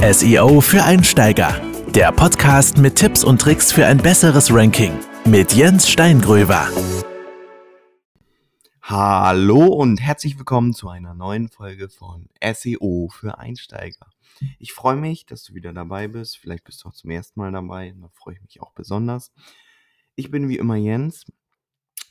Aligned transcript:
SEO 0.00 0.60
für 0.60 0.84
Einsteiger. 0.84 1.60
Der 1.88 2.12
Podcast 2.12 2.78
mit 2.78 2.94
Tipps 2.94 3.24
und 3.24 3.40
Tricks 3.40 3.72
für 3.72 3.84
ein 3.84 3.98
besseres 3.98 4.54
Ranking 4.54 4.96
mit 5.24 5.52
Jens 5.54 5.90
Steingröver. 5.90 6.68
Hallo 8.80 9.66
und 9.66 10.00
herzlich 10.00 10.38
willkommen 10.38 10.72
zu 10.72 10.88
einer 10.88 11.14
neuen 11.14 11.48
Folge 11.48 11.88
von 11.88 12.28
SEO 12.40 13.08
für 13.10 13.38
Einsteiger. 13.38 14.06
Ich 14.60 14.72
freue 14.72 14.94
mich, 14.94 15.26
dass 15.26 15.42
du 15.42 15.54
wieder 15.54 15.72
dabei 15.72 16.06
bist. 16.06 16.38
Vielleicht 16.38 16.62
bist 16.62 16.84
du 16.84 16.90
auch 16.90 16.94
zum 16.94 17.10
ersten 17.10 17.40
Mal 17.40 17.50
dabei. 17.50 17.92
Da 18.00 18.08
freue 18.14 18.34
ich 18.34 18.40
mich 18.40 18.62
auch 18.62 18.70
besonders. 18.74 19.32
Ich 20.14 20.30
bin 20.30 20.48
wie 20.48 20.58
immer 20.58 20.76
Jens 20.76 21.26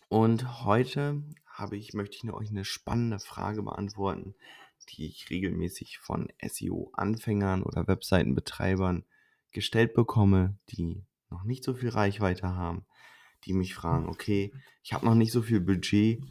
und 0.09 0.65
heute 0.65 1.23
habe 1.45 1.77
ich, 1.77 1.93
möchte 1.93 2.17
ich 2.17 2.33
euch 2.33 2.49
eine 2.49 2.65
spannende 2.65 3.19
Frage 3.19 3.63
beantworten, 3.63 4.35
die 4.85 5.07
ich 5.07 5.29
regelmäßig 5.29 5.99
von 5.99 6.27
SEO-Anfängern 6.41 7.63
oder 7.63 7.87
Webseitenbetreibern 7.87 9.05
gestellt 9.51 9.93
bekomme, 9.93 10.57
die 10.69 11.03
noch 11.29 11.43
nicht 11.43 11.63
so 11.63 11.73
viel 11.73 11.89
Reichweite 11.89 12.49
haben, 12.49 12.85
die 13.45 13.53
mich 13.53 13.75
fragen, 13.75 14.07
okay, 14.07 14.53
ich 14.83 14.93
habe 14.93 15.05
noch 15.05 15.15
nicht 15.15 15.31
so 15.31 15.41
viel 15.41 15.59
Budget, 15.59 16.23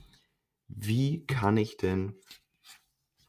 wie 0.69 1.25
kann 1.27 1.57
ich 1.57 1.77
denn 1.77 2.15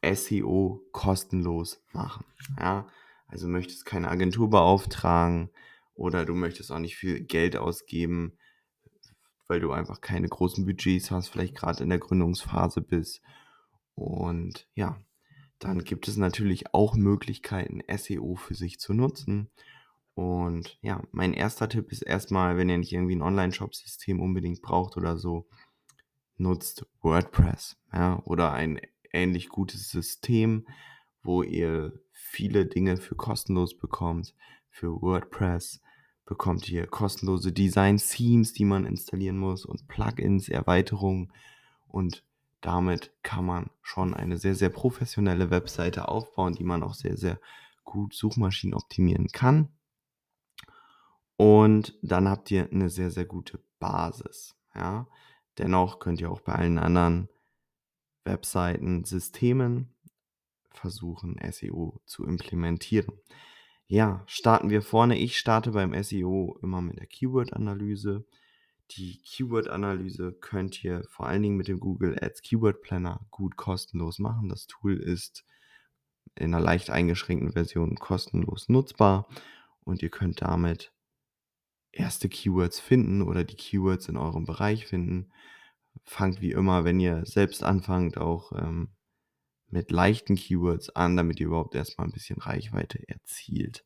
SEO 0.02 0.82
kostenlos 0.92 1.82
machen? 1.92 2.24
Ja, 2.58 2.86
also 3.26 3.48
möchtest 3.48 3.84
keine 3.84 4.08
Agentur 4.08 4.48
beauftragen 4.50 5.50
oder 5.94 6.24
du 6.24 6.34
möchtest 6.34 6.72
auch 6.72 6.78
nicht 6.78 6.96
viel 6.96 7.20
Geld 7.20 7.56
ausgeben, 7.56 8.38
weil 9.46 9.60
du 9.60 9.72
einfach 9.72 10.00
keine 10.00 10.28
großen 10.28 10.64
Budgets 10.64 11.10
hast, 11.10 11.28
vielleicht 11.28 11.54
gerade 11.54 11.82
in 11.82 11.88
der 11.88 11.98
Gründungsphase 11.98 12.80
bist. 12.80 13.20
Und 13.94 14.68
ja, 14.74 15.00
dann 15.58 15.84
gibt 15.84 16.08
es 16.08 16.16
natürlich 16.16 16.74
auch 16.74 16.94
Möglichkeiten, 16.94 17.80
SEO 17.94 18.36
für 18.36 18.54
sich 18.54 18.78
zu 18.78 18.94
nutzen. 18.94 19.50
Und 20.14 20.78
ja, 20.82 21.02
mein 21.12 21.32
erster 21.32 21.68
Tipp 21.68 21.92
ist 21.92 22.02
erstmal, 22.02 22.56
wenn 22.56 22.68
ihr 22.68 22.78
nicht 22.78 22.92
irgendwie 22.92 23.16
ein 23.16 23.22
Online-Shop-System 23.22 24.20
unbedingt 24.20 24.62
braucht 24.62 24.96
oder 24.96 25.16
so, 25.16 25.46
nutzt 26.36 26.86
WordPress 27.02 27.76
ja, 27.92 28.20
oder 28.24 28.52
ein 28.52 28.80
ähnlich 29.12 29.48
gutes 29.48 29.90
System, 29.90 30.66
wo 31.22 31.42
ihr 31.42 32.00
viele 32.12 32.66
Dinge 32.66 32.96
für 32.96 33.14
kostenlos 33.14 33.76
bekommt. 33.76 34.34
Für 34.70 35.00
WordPress 35.02 35.80
bekommt 36.24 36.68
ihr 36.68 36.86
kostenlose 36.86 37.52
Design-Themes, 37.52 38.52
die 38.52 38.64
man 38.64 38.86
installieren 38.86 39.38
muss 39.38 39.64
und 39.64 39.88
Plugins, 39.88 40.48
Erweiterungen 40.48 41.32
und 41.86 42.24
damit 42.60 43.12
kann 43.22 43.44
man 43.44 43.70
schon 43.82 44.14
eine 44.14 44.36
sehr, 44.38 44.54
sehr 44.54 44.70
professionelle 44.70 45.50
Webseite 45.50 46.08
aufbauen, 46.08 46.54
die 46.54 46.64
man 46.64 46.82
auch 46.82 46.94
sehr, 46.94 47.16
sehr 47.16 47.40
gut 47.84 48.14
Suchmaschinen 48.14 48.74
optimieren 48.74 49.28
kann. 49.28 49.68
Und 51.36 51.96
dann 52.02 52.28
habt 52.28 52.50
ihr 52.50 52.68
eine 52.70 52.90
sehr, 52.90 53.10
sehr 53.10 53.24
gute 53.24 53.62
Basis. 53.78 54.56
Ja? 54.74 55.06
Dennoch 55.56 56.00
könnt 56.00 56.20
ihr 56.20 56.30
auch 56.30 56.40
bei 56.40 56.54
allen 56.54 56.78
anderen 56.78 57.28
Webseiten, 58.24 59.04
Systemen 59.04 59.94
versuchen, 60.70 61.36
SEO 61.50 62.00
zu 62.06 62.24
implementieren. 62.24 63.12
Ja, 63.86 64.22
starten 64.26 64.68
wir 64.68 64.82
vorne. 64.82 65.16
Ich 65.16 65.38
starte 65.38 65.70
beim 65.70 66.00
SEO 66.02 66.58
immer 66.62 66.82
mit 66.82 66.98
der 66.98 67.06
Keyword-Analyse. 67.06 68.26
Die 68.92 69.20
Keyword-Analyse 69.22 70.32
könnt 70.32 70.82
ihr 70.82 71.04
vor 71.08 71.26
allen 71.26 71.42
Dingen 71.42 71.56
mit 71.56 71.68
dem 71.68 71.78
Google 71.78 72.16
Ads 72.20 72.42
Keyword 72.42 72.82
Planner 72.82 73.26
gut 73.30 73.56
kostenlos 73.56 74.18
machen. 74.18 74.48
Das 74.48 74.66
Tool 74.66 74.96
ist 74.96 75.44
in 76.34 76.54
einer 76.54 76.64
leicht 76.64 76.90
eingeschränkten 76.90 77.52
Version 77.52 77.96
kostenlos 77.96 78.68
nutzbar 78.68 79.28
und 79.84 80.02
ihr 80.02 80.10
könnt 80.10 80.40
damit 80.42 80.92
erste 81.92 82.28
Keywords 82.28 82.80
finden 82.80 83.22
oder 83.22 83.44
die 83.44 83.56
Keywords 83.56 84.08
in 84.08 84.16
eurem 84.16 84.44
Bereich 84.44 84.86
finden. 84.86 85.32
Fangt 86.04 86.40
wie 86.40 86.52
immer, 86.52 86.84
wenn 86.84 87.00
ihr 87.00 87.26
selbst 87.26 87.62
anfangt, 87.62 88.18
auch 88.18 88.52
ähm, 88.52 88.90
mit 89.68 89.90
leichten 89.90 90.36
Keywords 90.36 90.90
an, 90.90 91.16
damit 91.16 91.40
ihr 91.40 91.46
überhaupt 91.46 91.74
erstmal 91.74 92.06
ein 92.06 92.12
bisschen 92.12 92.38
Reichweite 92.38 93.06
erzielt. 93.08 93.84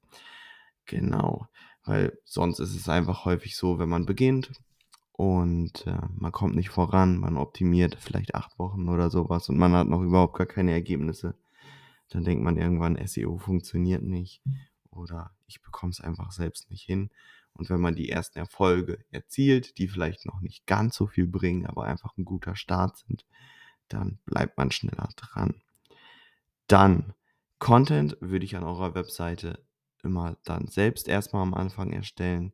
Genau, 0.84 1.48
weil 1.84 2.18
sonst 2.24 2.58
ist 2.58 2.76
es 2.76 2.88
einfach 2.88 3.24
häufig 3.24 3.56
so, 3.56 3.78
wenn 3.78 3.88
man 3.88 4.06
beginnt, 4.06 4.52
und 5.22 5.86
äh, 5.86 6.00
man 6.16 6.32
kommt 6.32 6.56
nicht 6.56 6.70
voran, 6.70 7.16
man 7.16 7.36
optimiert 7.36 7.96
vielleicht 8.00 8.34
acht 8.34 8.58
Wochen 8.58 8.88
oder 8.88 9.08
sowas 9.08 9.48
und 9.48 9.56
man 9.56 9.72
hat 9.72 9.86
noch 9.86 10.02
überhaupt 10.02 10.36
gar 10.36 10.48
keine 10.48 10.72
Ergebnisse. 10.72 11.36
Dann 12.08 12.24
denkt 12.24 12.42
man 12.42 12.56
irgendwann, 12.56 12.98
SEO 13.06 13.38
funktioniert 13.38 14.02
nicht 14.02 14.42
oder 14.90 15.30
ich 15.46 15.62
bekomme 15.62 15.90
es 15.90 16.00
einfach 16.00 16.32
selbst 16.32 16.72
nicht 16.72 16.82
hin. 16.82 17.10
Und 17.52 17.70
wenn 17.70 17.80
man 17.80 17.94
die 17.94 18.08
ersten 18.08 18.40
Erfolge 18.40 19.04
erzielt, 19.12 19.78
die 19.78 19.86
vielleicht 19.86 20.26
noch 20.26 20.40
nicht 20.40 20.66
ganz 20.66 20.96
so 20.96 21.06
viel 21.06 21.28
bringen, 21.28 21.66
aber 21.66 21.84
einfach 21.84 22.18
ein 22.18 22.24
guter 22.24 22.56
Start 22.56 22.96
sind, 22.96 23.24
dann 23.86 24.18
bleibt 24.24 24.58
man 24.58 24.72
schneller 24.72 25.08
dran. 25.14 25.62
Dann 26.66 27.14
Content 27.60 28.16
würde 28.20 28.44
ich 28.44 28.56
an 28.56 28.64
eurer 28.64 28.96
Webseite 28.96 29.64
immer 30.02 30.36
dann 30.42 30.66
selbst 30.66 31.06
erstmal 31.06 31.42
am 31.42 31.54
Anfang 31.54 31.92
erstellen 31.92 32.52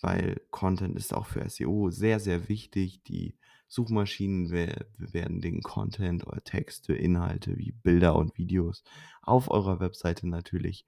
weil 0.00 0.40
Content 0.50 0.96
ist 0.96 1.12
auch 1.12 1.26
für 1.26 1.48
SEO 1.48 1.90
sehr, 1.90 2.20
sehr 2.20 2.48
wichtig. 2.48 3.02
Die 3.04 3.36
Suchmaschinen 3.66 4.50
werden 4.50 5.40
den 5.40 5.60
Content 5.62 6.26
oder 6.26 6.42
Texte, 6.42 6.94
Inhalte 6.94 7.58
wie 7.58 7.72
Bilder 7.72 8.16
und 8.16 8.36
Videos 8.38 8.84
auf 9.22 9.50
eurer 9.50 9.80
Webseite 9.80 10.28
natürlich 10.28 10.86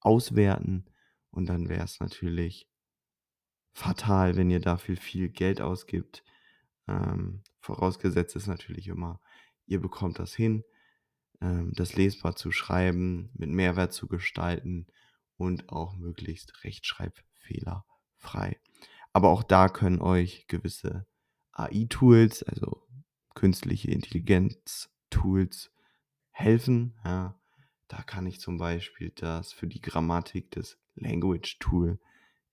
auswerten. 0.00 0.86
Und 1.30 1.46
dann 1.48 1.68
wäre 1.68 1.84
es 1.84 2.00
natürlich 2.00 2.68
fatal, 3.72 4.36
wenn 4.36 4.50
ihr 4.50 4.60
dafür 4.60 4.96
viel 4.96 5.28
Geld 5.28 5.60
ausgibt. 5.60 6.24
Ähm, 6.88 7.42
vorausgesetzt 7.60 8.34
ist 8.34 8.46
natürlich 8.46 8.88
immer, 8.88 9.20
ihr 9.66 9.80
bekommt 9.80 10.18
das 10.18 10.34
hin, 10.34 10.64
ähm, 11.40 11.72
das 11.74 11.94
lesbar 11.94 12.34
zu 12.34 12.50
schreiben, 12.50 13.30
mit 13.34 13.50
Mehrwert 13.50 13.92
zu 13.92 14.08
gestalten 14.08 14.86
und 15.36 15.68
auch 15.68 15.96
möglichst 15.96 16.64
Rechtschreibfehler 16.64 17.84
frei. 18.18 18.60
Aber 19.12 19.30
auch 19.30 19.42
da 19.42 19.68
können 19.68 20.00
euch 20.00 20.46
gewisse 20.46 21.06
AI-Tools, 21.52 22.42
also 22.42 22.86
künstliche 23.34 23.90
Intelligenz-Tools, 23.90 25.72
helfen. 26.30 26.94
Ja, 27.04 27.40
da 27.88 28.02
kann 28.02 28.26
ich 28.26 28.40
zum 28.40 28.58
Beispiel 28.58 29.10
das 29.14 29.52
für 29.52 29.66
die 29.66 29.80
Grammatik 29.80 30.50
des 30.50 30.78
Language 30.94 31.58
Tool 31.58 31.98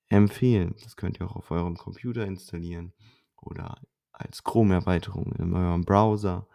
empfehlen. 0.08 0.76
Das 0.84 0.96
könnt 0.96 1.20
ihr 1.20 1.28
auch 1.28 1.36
auf 1.36 1.52
eurem 1.52 1.78
Computer 1.78 2.26
installieren 2.26 2.94
oder 3.38 3.82
als 4.12 4.44
Chrome-Erweiterung 4.44 5.34
in 5.34 5.54
eurem 5.54 5.84
Browser. 5.84 6.48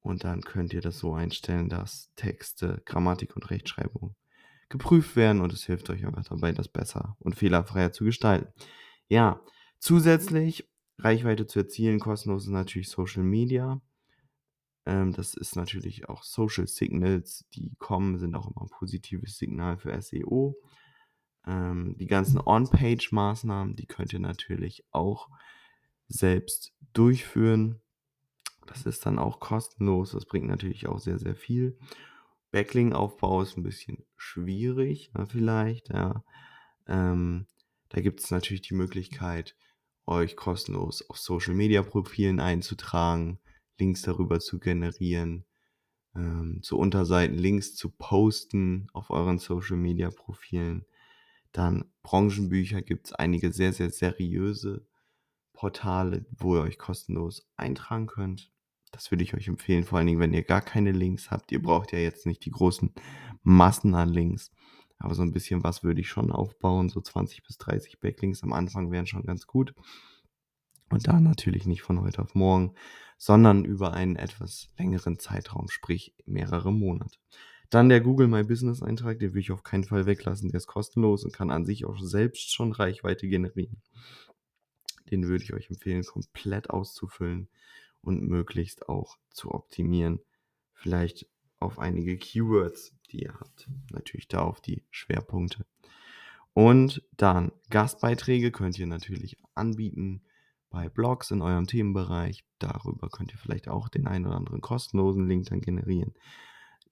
Und 0.00 0.24
dann 0.24 0.42
könnt 0.42 0.74
ihr 0.74 0.82
das 0.82 0.98
so 0.98 1.14
einstellen, 1.14 1.68
dass 1.68 2.12
Texte, 2.16 2.82
Grammatik 2.84 3.36
und 3.36 3.50
Rechtschreibung 3.50 4.14
geprüft 4.68 5.16
werden 5.16 5.40
und 5.40 5.52
es 5.52 5.64
hilft 5.64 5.90
euch 5.90 6.06
einfach 6.06 6.24
dabei, 6.24 6.52
das 6.52 6.68
besser 6.68 7.16
und 7.20 7.36
fehlerfreier 7.36 7.92
zu 7.92 8.04
gestalten. 8.04 8.52
Ja, 9.08 9.40
zusätzlich 9.78 10.68
Reichweite 10.98 11.46
zu 11.46 11.60
erzielen, 11.60 12.00
kostenlos 12.00 12.44
ist 12.44 12.50
natürlich 12.50 12.88
Social 12.88 13.22
Media. 13.22 13.80
Ähm, 14.86 15.12
das 15.12 15.34
ist 15.34 15.56
natürlich 15.56 16.08
auch 16.08 16.22
Social 16.22 16.66
Signals, 16.66 17.44
die 17.54 17.74
kommen, 17.78 18.18
sind 18.18 18.34
auch 18.34 18.48
immer 18.48 18.62
ein 18.62 18.70
positives 18.70 19.38
Signal 19.38 19.78
für 19.78 20.00
SEO. 20.00 20.56
Ähm, 21.46 21.96
die 21.98 22.06
ganzen 22.06 22.40
On-Page-Maßnahmen, 22.40 23.76
die 23.76 23.86
könnt 23.86 24.12
ihr 24.12 24.20
natürlich 24.20 24.84
auch 24.90 25.28
selbst 26.08 26.72
durchführen. 26.92 27.80
Das 28.66 28.86
ist 28.86 29.04
dann 29.04 29.18
auch 29.18 29.40
kostenlos. 29.40 30.12
Das 30.12 30.26
bringt 30.26 30.46
natürlich 30.46 30.86
auch 30.86 30.98
sehr, 30.98 31.18
sehr 31.18 31.34
viel. 31.34 31.78
Backlink-Aufbau 32.54 33.42
ist 33.42 33.56
ein 33.56 33.64
bisschen 33.64 34.06
schwierig, 34.16 35.10
ja, 35.18 35.26
vielleicht, 35.26 35.88
ja. 35.88 36.22
Ähm, 36.86 37.48
da 37.88 38.00
gibt 38.00 38.20
es 38.20 38.30
natürlich 38.30 38.62
die 38.62 38.74
Möglichkeit, 38.74 39.56
euch 40.06 40.36
kostenlos 40.36 41.02
auf 41.10 41.18
Social 41.18 41.54
Media 41.54 41.82
Profilen 41.82 42.38
einzutragen, 42.38 43.40
Links 43.76 44.02
darüber 44.02 44.38
zu 44.38 44.60
generieren, 44.60 45.46
ähm, 46.14 46.60
zu 46.62 46.78
Unterseiten 46.78 47.36
Links 47.36 47.74
zu 47.74 47.90
posten 47.90 48.86
auf 48.92 49.10
euren 49.10 49.38
Social 49.38 49.76
Media 49.76 50.10
Profilen. 50.10 50.86
Dann 51.50 51.90
Branchenbücher 52.04 52.82
gibt 52.82 53.06
es 53.06 53.12
einige 53.14 53.50
sehr, 53.50 53.72
sehr 53.72 53.90
seriöse 53.90 54.86
Portale, 55.54 56.24
wo 56.38 56.54
ihr 56.54 56.62
euch 56.62 56.78
kostenlos 56.78 57.48
eintragen 57.56 58.06
könnt. 58.06 58.53
Das 58.94 59.10
würde 59.10 59.24
ich 59.24 59.34
euch 59.34 59.48
empfehlen, 59.48 59.82
vor 59.82 59.98
allen 59.98 60.06
Dingen, 60.06 60.20
wenn 60.20 60.32
ihr 60.32 60.44
gar 60.44 60.60
keine 60.60 60.92
Links 60.92 61.32
habt. 61.32 61.50
Ihr 61.50 61.60
braucht 61.60 61.90
ja 61.90 61.98
jetzt 61.98 62.26
nicht 62.26 62.44
die 62.44 62.52
großen 62.52 62.94
Massen 63.42 63.94
an 63.96 64.08
Links. 64.08 64.52
Aber 64.98 65.16
so 65.16 65.22
ein 65.22 65.32
bisschen 65.32 65.64
was 65.64 65.82
würde 65.82 66.00
ich 66.00 66.08
schon 66.08 66.30
aufbauen. 66.30 66.88
So 66.88 67.00
20 67.00 67.42
bis 67.42 67.58
30 67.58 67.98
Backlinks 67.98 68.44
am 68.44 68.52
Anfang 68.52 68.92
wären 68.92 69.08
schon 69.08 69.24
ganz 69.24 69.48
gut. 69.48 69.74
Und 70.90 71.08
da 71.08 71.18
natürlich 71.18 71.66
nicht 71.66 71.82
von 71.82 72.00
heute 72.00 72.22
auf 72.22 72.36
morgen, 72.36 72.74
sondern 73.18 73.64
über 73.64 73.94
einen 73.94 74.14
etwas 74.14 74.68
längeren 74.78 75.18
Zeitraum, 75.18 75.68
sprich 75.68 76.14
mehrere 76.24 76.72
Monate. 76.72 77.18
Dann 77.70 77.88
der 77.88 78.00
Google 78.00 78.28
My 78.28 78.44
Business 78.44 78.80
Eintrag, 78.80 79.18
den 79.18 79.34
will 79.34 79.40
ich 79.40 79.50
auf 79.50 79.64
keinen 79.64 79.82
Fall 79.82 80.06
weglassen. 80.06 80.50
Der 80.50 80.58
ist 80.58 80.68
kostenlos 80.68 81.24
und 81.24 81.32
kann 81.32 81.50
an 81.50 81.64
sich 81.64 81.84
auch 81.84 81.98
selbst 81.98 82.54
schon 82.54 82.70
Reichweite 82.70 83.26
generieren. 83.26 83.82
Den 85.10 85.26
würde 85.26 85.42
ich 85.42 85.52
euch 85.52 85.68
empfehlen, 85.68 86.04
komplett 86.04 86.70
auszufüllen 86.70 87.48
und 88.04 88.22
möglichst 88.22 88.88
auch 88.88 89.16
zu 89.30 89.52
optimieren. 89.52 90.20
Vielleicht 90.72 91.26
auf 91.58 91.78
einige 91.78 92.16
Keywords, 92.16 92.92
die 93.10 93.22
ihr 93.22 93.34
habt. 93.34 93.68
Natürlich 93.90 94.28
da 94.28 94.40
auf 94.40 94.60
die 94.60 94.84
Schwerpunkte. 94.90 95.64
Und 96.52 97.02
dann 97.16 97.52
Gastbeiträge 97.70 98.52
könnt 98.52 98.78
ihr 98.78 98.86
natürlich 98.86 99.38
anbieten 99.54 100.22
bei 100.70 100.88
Blogs 100.88 101.30
in 101.30 101.42
eurem 101.42 101.66
Themenbereich. 101.66 102.44
Darüber 102.58 103.08
könnt 103.08 103.32
ihr 103.32 103.38
vielleicht 103.38 103.68
auch 103.68 103.88
den 103.88 104.06
einen 104.06 104.26
oder 104.26 104.36
anderen 104.36 104.60
kostenlosen 104.60 105.26
Link 105.26 105.46
dann 105.46 105.60
generieren. 105.60 106.14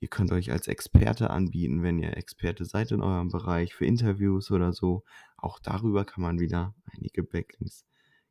Ihr 0.00 0.08
könnt 0.08 0.32
euch 0.32 0.50
als 0.50 0.66
Experte 0.66 1.30
anbieten, 1.30 1.84
wenn 1.84 2.00
ihr 2.00 2.16
Experte 2.16 2.64
seid 2.64 2.90
in 2.90 3.02
eurem 3.02 3.28
Bereich 3.28 3.72
für 3.72 3.86
Interviews 3.86 4.50
oder 4.50 4.72
so. 4.72 5.04
Auch 5.36 5.60
darüber 5.60 6.04
kann 6.04 6.22
man 6.22 6.40
wieder 6.40 6.74
einige 6.92 7.22
Backlinks 7.22 7.86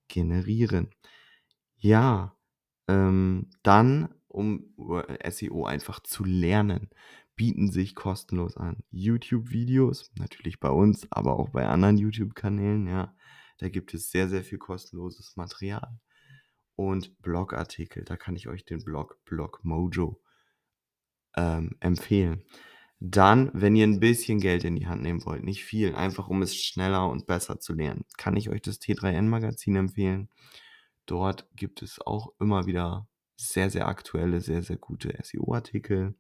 generieren. 0.09 0.89
Ja, 1.77 2.35
ähm, 2.87 3.49
dann, 3.63 4.13
um 4.27 4.73
SEO 5.29 5.65
einfach 5.65 5.99
zu 6.01 6.23
lernen, 6.23 6.89
bieten 7.35 7.71
sich 7.71 7.95
kostenlos 7.95 8.57
an. 8.57 8.83
YouTube-Videos, 8.91 10.11
natürlich 10.17 10.59
bei 10.59 10.69
uns, 10.69 11.07
aber 11.11 11.39
auch 11.39 11.49
bei 11.49 11.65
anderen 11.65 11.97
YouTube-Kanälen, 11.97 12.87
ja. 12.87 13.15
Da 13.57 13.69
gibt 13.69 13.93
es 13.93 14.11
sehr, 14.11 14.27
sehr 14.27 14.43
viel 14.43 14.57
kostenloses 14.57 15.35
Material. 15.37 15.99
Und 16.75 17.21
Blogartikel, 17.21 18.03
da 18.03 18.17
kann 18.17 18.35
ich 18.35 18.47
euch 18.47 18.65
den 18.65 18.83
Blog 18.83 19.23
Blog 19.25 19.59
Mojo 19.63 20.21
ähm, 21.35 21.75
empfehlen. 21.79 22.43
Dann, 22.99 23.49
wenn 23.53 23.75
ihr 23.75 23.87
ein 23.87 23.99
bisschen 23.99 24.39
Geld 24.39 24.63
in 24.63 24.75
die 24.75 24.87
Hand 24.87 25.01
nehmen 25.01 25.25
wollt, 25.25 25.43
nicht 25.43 25.63
viel, 25.63 25.95
einfach 25.95 26.27
um 26.27 26.43
es 26.43 26.55
schneller 26.55 27.09
und 27.09 27.25
besser 27.25 27.59
zu 27.59 27.73
lernen, 27.73 28.05
kann 28.17 28.37
ich 28.37 28.49
euch 28.49 28.61
das 28.61 28.79
T3N-Magazin 28.79 29.75
empfehlen. 29.75 30.29
Dort 31.05 31.47
gibt 31.55 31.81
es 31.81 31.99
auch 31.99 32.33
immer 32.39 32.65
wieder 32.65 33.07
sehr, 33.35 33.69
sehr 33.69 33.87
aktuelle, 33.87 34.41
sehr, 34.41 34.61
sehr 34.63 34.77
gute 34.77 35.17
SEO-Artikel. 35.21 36.15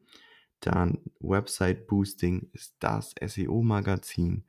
Dann 0.59 0.99
Website 1.19 1.87
Boosting 1.87 2.49
ist 2.53 2.75
das 2.79 3.13
SEO-Magazin. 3.19 4.45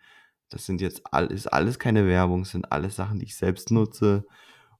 Das 0.48 0.66
sind 0.66 0.80
jetzt 0.80 1.02
all, 1.12 1.34
alles 1.46 1.78
keine 1.78 2.06
Werbung, 2.06 2.44
sind 2.44 2.70
alles 2.72 2.96
Sachen, 2.96 3.18
die 3.18 3.26
ich 3.26 3.36
selbst 3.36 3.70
nutze 3.70 4.26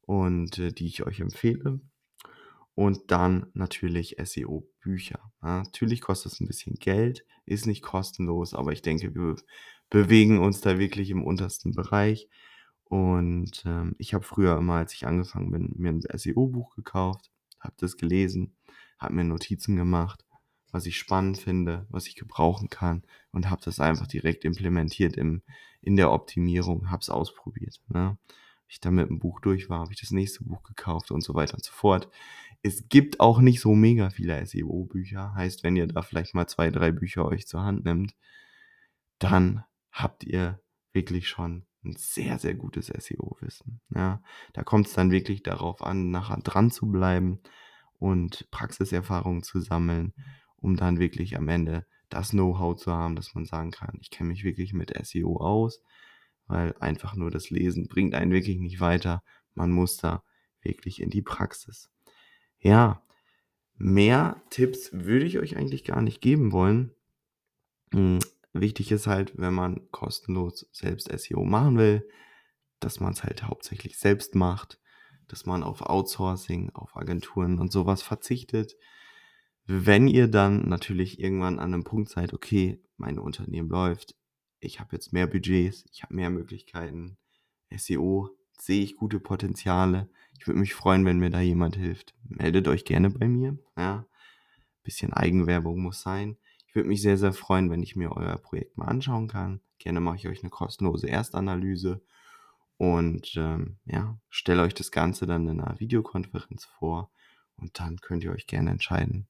und 0.02 0.58
äh, 0.58 0.72
die 0.72 0.86
ich 0.86 1.04
euch 1.04 1.20
empfehle. 1.20 1.80
Und 2.74 3.10
dann 3.10 3.50
natürlich 3.54 4.16
SEO-Bücher. 4.22 5.32
Ja, 5.42 5.62
natürlich 5.62 6.00
kostet 6.00 6.32
es 6.32 6.40
ein 6.40 6.46
bisschen 6.46 6.76
Geld, 6.76 7.24
ist 7.44 7.66
nicht 7.66 7.82
kostenlos, 7.82 8.54
aber 8.54 8.72
ich 8.72 8.82
denke, 8.82 9.14
wir 9.14 9.36
bewegen 9.90 10.38
uns 10.38 10.60
da 10.62 10.78
wirklich 10.78 11.10
im 11.10 11.22
untersten 11.22 11.72
Bereich. 11.72 12.28
Und 12.92 13.62
ähm, 13.64 13.94
ich 13.96 14.12
habe 14.12 14.22
früher 14.22 14.58
immer, 14.58 14.74
als 14.74 14.92
ich 14.92 15.06
angefangen 15.06 15.50
bin, 15.50 15.72
mir 15.76 15.92
ein 15.92 16.02
SEO-Buch 16.02 16.74
gekauft, 16.74 17.30
habe 17.58 17.74
das 17.78 17.96
gelesen, 17.96 18.54
habe 18.98 19.14
mir 19.14 19.24
Notizen 19.24 19.76
gemacht, 19.76 20.26
was 20.72 20.84
ich 20.84 20.98
spannend 20.98 21.38
finde, 21.38 21.86
was 21.88 22.06
ich 22.06 22.16
gebrauchen 22.16 22.68
kann 22.68 23.02
und 23.30 23.48
habe 23.48 23.62
das 23.64 23.80
einfach 23.80 24.06
direkt 24.06 24.44
implementiert 24.44 25.16
im, 25.16 25.40
in 25.80 25.96
der 25.96 26.12
Optimierung, 26.12 26.90
habe 26.90 27.00
es 27.00 27.08
ausprobiert. 27.08 27.80
Ne? 27.88 28.18
Ich 28.68 28.78
dann 28.78 28.96
mit 28.96 29.08
dem 29.08 29.18
Buch 29.18 29.40
durch 29.40 29.70
war, 29.70 29.80
habe 29.80 29.92
ich 29.94 30.00
das 30.00 30.10
nächste 30.10 30.44
Buch 30.44 30.62
gekauft 30.62 31.10
und 31.12 31.22
so 31.22 31.34
weiter 31.34 31.54
und 31.54 31.64
so 31.64 31.72
fort 31.72 32.10
es 32.62 32.88
gibt 32.88 33.18
auch 33.18 33.40
nicht 33.40 33.60
so 33.60 33.74
mega 33.74 34.10
viele 34.10 34.44
SEO-Bücher. 34.46 35.34
Heißt, 35.34 35.64
wenn 35.64 35.74
ihr 35.74 35.88
da 35.88 36.02
vielleicht 36.02 36.34
mal 36.34 36.46
zwei, 36.46 36.70
drei 36.70 36.92
Bücher 36.92 37.24
euch 37.24 37.46
zur 37.48 37.64
Hand 37.64 37.84
nimmt, 37.84 38.14
dann 39.18 39.64
habt 39.90 40.22
ihr 40.22 40.60
wirklich 40.92 41.28
schon 41.28 41.66
ein 41.84 41.96
sehr, 41.96 42.38
sehr 42.38 42.54
gutes 42.54 42.88
SEO-Wissen. 42.88 43.80
Ja, 43.94 44.22
da 44.52 44.62
kommt 44.62 44.86
es 44.86 44.94
dann 44.94 45.10
wirklich 45.10 45.42
darauf 45.42 45.82
an, 45.82 46.10
nachher 46.10 46.38
dran 46.38 46.70
zu 46.70 46.90
bleiben 46.90 47.40
und 47.98 48.50
Praxiserfahrungen 48.50 49.42
zu 49.42 49.60
sammeln, 49.60 50.14
um 50.56 50.76
dann 50.76 50.98
wirklich 50.98 51.36
am 51.36 51.48
Ende 51.48 51.86
das 52.08 52.30
Know-how 52.30 52.76
zu 52.76 52.92
haben, 52.92 53.16
dass 53.16 53.34
man 53.34 53.46
sagen 53.46 53.70
kann, 53.70 53.96
ich 54.00 54.10
kenne 54.10 54.28
mich 54.28 54.44
wirklich 54.44 54.72
mit 54.74 54.92
SEO 55.04 55.38
aus, 55.38 55.82
weil 56.46 56.74
einfach 56.80 57.16
nur 57.16 57.30
das 57.30 57.50
Lesen 57.50 57.88
bringt 57.88 58.14
einen 58.14 58.32
wirklich 58.32 58.58
nicht 58.58 58.80
weiter. 58.80 59.22
Man 59.54 59.70
muss 59.70 59.96
da 59.96 60.22
wirklich 60.60 61.00
in 61.00 61.10
die 61.10 61.22
Praxis. 61.22 61.90
Ja, 62.58 63.02
mehr 63.76 64.42
Tipps 64.50 64.90
würde 64.92 65.24
ich 65.24 65.38
euch 65.38 65.56
eigentlich 65.56 65.84
gar 65.84 66.02
nicht 66.02 66.20
geben 66.20 66.52
wollen. 66.52 66.94
Wichtig 68.52 68.92
ist 68.92 69.06
halt, 69.06 69.32
wenn 69.36 69.54
man 69.54 69.90
kostenlos 69.90 70.68
selbst 70.72 71.10
SEO 71.10 71.44
machen 71.44 71.78
will, 71.78 72.08
dass 72.80 73.00
man 73.00 73.12
es 73.12 73.24
halt 73.24 73.44
hauptsächlich 73.44 73.98
selbst 73.98 74.34
macht, 74.34 74.78
dass 75.28 75.46
man 75.46 75.62
auf 75.62 75.82
Outsourcing, 75.82 76.70
auf 76.74 76.96
Agenturen 76.96 77.58
und 77.58 77.72
sowas 77.72 78.02
verzichtet. 78.02 78.76
Wenn 79.64 80.08
ihr 80.08 80.28
dann 80.28 80.68
natürlich 80.68 81.18
irgendwann 81.20 81.58
an 81.58 81.72
einem 81.72 81.84
Punkt 81.84 82.10
seid, 82.10 82.34
okay, 82.34 82.82
mein 82.96 83.18
Unternehmen 83.18 83.68
läuft, 83.68 84.14
ich 84.60 84.80
habe 84.80 84.90
jetzt 84.92 85.12
mehr 85.12 85.26
Budgets, 85.26 85.84
ich 85.90 86.02
habe 86.02 86.14
mehr 86.14 86.30
Möglichkeiten, 86.30 87.16
SEO 87.70 88.30
sehe 88.58 88.82
ich 88.82 88.96
gute 88.96 89.18
Potenziale. 89.18 90.08
Ich 90.38 90.46
würde 90.46 90.60
mich 90.60 90.74
freuen, 90.74 91.04
wenn 91.04 91.18
mir 91.18 91.30
da 91.30 91.40
jemand 91.40 91.76
hilft. 91.76 92.14
Meldet 92.24 92.68
euch 92.68 92.84
gerne 92.84 93.10
bei 93.10 93.26
mir. 93.26 93.58
Ja, 93.76 94.06
bisschen 94.82 95.12
Eigenwerbung 95.12 95.80
muss 95.80 96.02
sein. 96.02 96.36
Ich 96.72 96.76
würde 96.76 96.88
mich 96.88 97.02
sehr, 97.02 97.18
sehr 97.18 97.32
freuen, 97.34 97.70
wenn 97.70 97.82
ich 97.82 97.96
mir 97.96 98.16
euer 98.16 98.36
Projekt 98.38 98.78
mal 98.78 98.86
anschauen 98.86 99.28
kann. 99.28 99.60
Gerne 99.78 100.00
mache 100.00 100.16
ich 100.16 100.26
euch 100.26 100.42
eine 100.42 100.50
kostenlose 100.50 101.06
Erstanalyse 101.06 102.02
und 102.78 103.34
ähm, 103.36 103.78
ja, 103.84 104.18
stelle 104.30 104.62
euch 104.62 104.74
das 104.74 104.90
Ganze 104.90 105.26
dann 105.26 105.46
in 105.48 105.60
einer 105.60 105.78
Videokonferenz 105.78 106.64
vor 106.64 107.10
und 107.56 107.78
dann 107.78 107.98
könnt 108.00 108.24
ihr 108.24 108.32
euch 108.32 108.46
gerne 108.46 108.70
entscheiden 108.70 109.28